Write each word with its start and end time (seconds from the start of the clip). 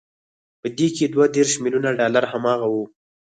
په 0.61 0.67
دې 0.77 0.87
کې 0.95 1.05
دوه 1.13 1.25
دېرش 1.35 1.53
ميليونه 1.63 1.89
ډالر 1.99 2.23
هماغه 2.31 2.67
وو 2.69 2.83